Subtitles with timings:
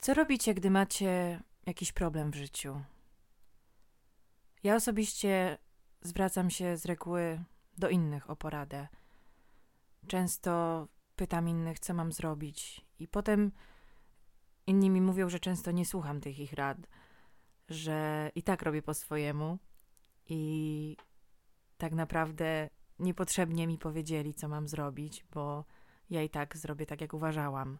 [0.00, 2.80] Co robicie, gdy macie jakiś problem w życiu?
[4.62, 5.58] Ja osobiście
[6.00, 7.44] zwracam się z reguły
[7.78, 8.88] do innych o poradę.
[10.06, 13.52] Często pytam innych, co mam zrobić, i potem
[14.66, 16.78] inni mi mówią, że często nie słucham tych ich rad,
[17.68, 19.58] że i tak robię po swojemu
[20.26, 20.96] i
[21.78, 25.64] tak naprawdę niepotrzebnie mi powiedzieli, co mam zrobić, bo
[26.10, 27.78] ja i tak zrobię tak, jak uważałam.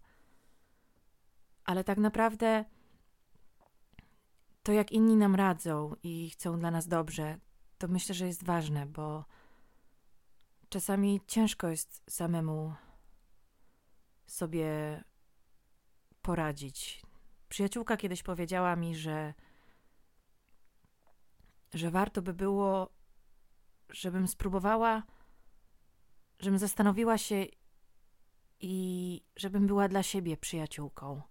[1.70, 2.64] Ale tak naprawdę
[4.62, 7.38] to, jak inni nam radzą i chcą dla nas dobrze,
[7.78, 9.24] to myślę, że jest ważne, bo
[10.68, 12.74] czasami ciężko jest samemu
[14.26, 15.02] sobie
[16.22, 17.02] poradzić.
[17.48, 19.34] Przyjaciółka kiedyś powiedziała mi, że,
[21.74, 22.92] że warto by było,
[23.90, 25.02] żebym spróbowała,
[26.38, 27.46] żebym zastanowiła się
[28.60, 31.29] i żebym była dla siebie przyjaciółką.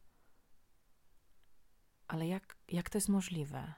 [2.10, 3.74] Ale jak, jak to jest możliwe?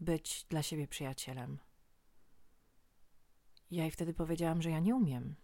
[0.00, 1.58] Być dla siebie przyjacielem.
[3.70, 5.36] Ja jej wtedy powiedziałam, że ja nie umiem.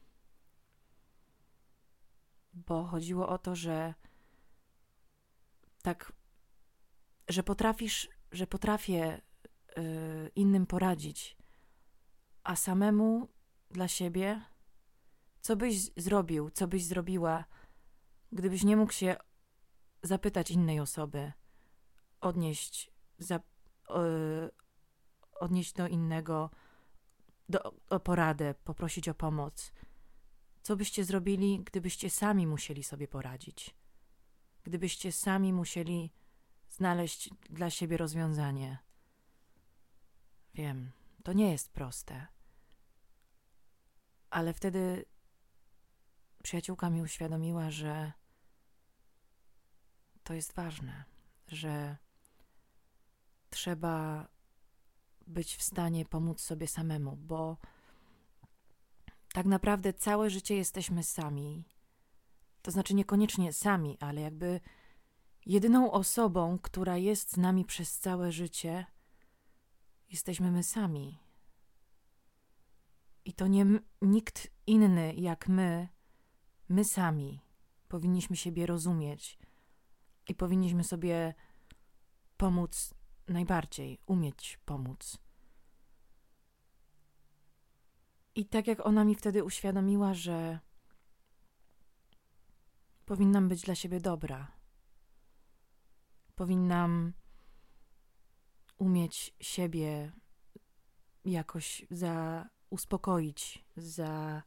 [2.53, 3.95] Bo chodziło o to, że
[5.83, 6.13] tak,
[7.29, 9.21] że potrafisz, że potrafię
[9.79, 11.37] y, innym poradzić,
[12.45, 13.29] a samemu
[13.71, 14.43] dla siebie,
[15.41, 17.45] co byś zrobił, co byś zrobiła,
[18.33, 19.17] gdybyś nie mógł się
[20.03, 21.33] zapytać innej osoby,
[22.23, 23.41] odnieść, za, y,
[25.41, 26.51] odnieść do innego,
[27.49, 29.73] do, o poradę, poprosić o pomoc.
[30.63, 33.75] Co byście zrobili, gdybyście sami musieli sobie poradzić?
[34.65, 36.13] Gdybyście sami musieli
[36.69, 38.79] znaleźć dla siebie rozwiązanie?
[40.55, 40.93] Wiem,
[41.23, 42.27] to nie jest proste.
[44.31, 45.05] Ale wtedy
[46.43, 48.13] przyjaciółka mi uświadomiła, że
[50.23, 51.05] to jest ważne,
[51.47, 51.97] że
[53.63, 54.29] trzeba
[55.27, 57.57] być w stanie pomóc sobie samemu, bo
[59.33, 61.65] tak naprawdę całe życie jesteśmy sami.
[62.63, 64.61] To znaczy niekoniecznie sami, ale jakby
[65.47, 68.87] jedyną osobą, która jest z nami przez całe życie,
[70.11, 71.19] jesteśmy my sami.
[73.25, 73.67] I to nie
[74.03, 75.89] nikt inny jak my,
[76.69, 77.41] my sami
[77.89, 79.39] powinniśmy siebie rozumieć
[80.29, 81.35] i powinniśmy sobie
[82.37, 83.02] pomóc
[83.33, 85.19] najbardziej, umieć pomóc.
[88.35, 90.59] I tak jak ona mi wtedy uświadomiła, że
[93.07, 94.53] powinnam być dla siebie dobra,
[96.35, 97.13] powinnam
[98.79, 100.13] umieć siebie
[101.25, 104.43] jakoś za uspokoić, za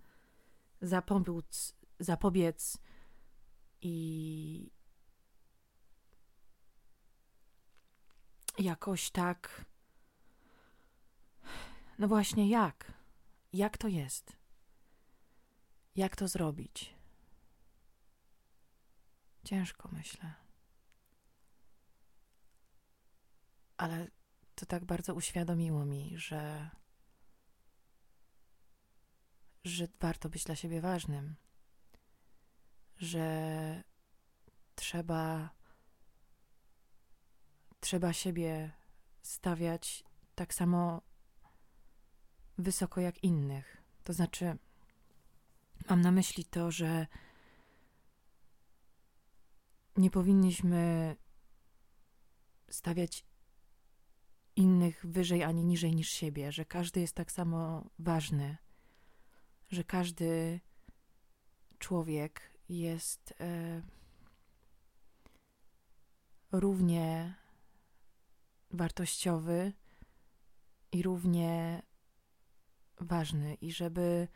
[0.81, 2.77] zapomóc, zapobiec
[3.81, 4.71] i
[8.59, 9.65] jakoś tak.
[11.99, 12.93] No właśnie, jak?
[13.53, 14.37] Jak to jest?
[15.95, 16.95] Jak to zrobić?
[19.43, 20.33] Ciężko, myślę.
[23.77, 24.07] Ale
[24.55, 26.69] to tak bardzo uświadomiło mi, że
[29.63, 31.35] że warto być dla siebie ważnym,
[32.97, 33.83] że
[34.75, 35.49] trzeba
[37.85, 38.71] trzeba siebie
[39.21, 40.03] stawiać
[40.35, 41.01] tak samo
[42.57, 43.77] wysoko jak innych.
[44.03, 44.57] To znaczy,
[45.89, 47.07] mam na myśli to, że
[49.97, 51.15] nie powinniśmy
[52.69, 53.25] stawiać
[54.55, 58.57] innych wyżej ani niżej niż siebie, że każdy jest tak samo ważny,
[59.69, 60.59] że każdy
[61.79, 63.81] człowiek jest e,
[66.51, 67.35] równie
[68.75, 69.73] wartościowy
[70.91, 71.81] i równie
[72.99, 74.27] ważny, i żeby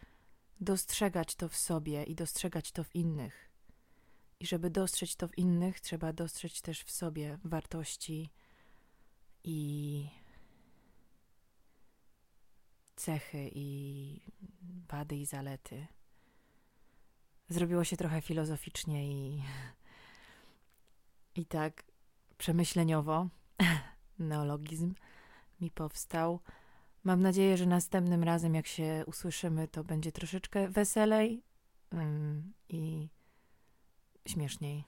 [0.61, 3.49] dostrzegać to w sobie i dostrzegać to w innych.
[4.39, 8.29] I żeby dostrzec to w innych, trzeba dostrzec też w sobie wartości
[9.43, 10.09] i
[12.95, 14.21] cechy i
[14.89, 15.87] wady i zalety.
[17.49, 19.43] Zrobiło się trochę filozoficznie i,
[21.41, 21.83] i tak
[22.37, 23.27] przemyśleniowo.
[24.27, 24.93] neologizm
[25.61, 26.39] mi powstał.
[27.03, 31.43] Mam nadzieję, że następnym razem, jak się usłyszymy, to będzie troszeczkę weselej
[31.91, 33.09] um, i
[34.27, 34.83] śmieszniej.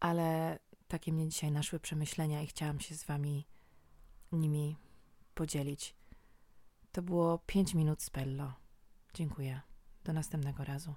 [0.00, 0.58] Ale
[0.88, 3.46] takie mnie dzisiaj naszły przemyślenia i chciałam się z Wami
[4.32, 4.76] nimi
[5.34, 5.94] podzielić.
[6.92, 8.52] To było 5 minut z Pello.
[9.14, 9.60] Dziękuję.
[10.04, 10.94] Do następnego razu.